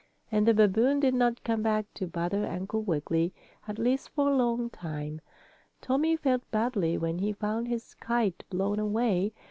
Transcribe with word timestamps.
And 0.31 0.47
the 0.47 0.53
babboon 0.55 0.99
did 0.99 1.13
not 1.13 1.43
come 1.43 1.61
back 1.61 1.85
to 1.93 2.07
bother 2.07 2.47
Uncle 2.47 2.81
Wiggily, 2.81 3.35
at 3.67 3.77
least 3.77 4.09
for 4.09 4.31
a 4.31 4.35
long 4.35 4.67
time. 4.71 5.21
Tommie 5.79 6.17
felt 6.17 6.41
badly 6.49 6.97
when 6.97 7.19
he 7.19 7.33
found 7.33 7.67
his 7.67 7.93
kite 7.93 8.43
blown 8.49 8.79
away. 8.79 9.31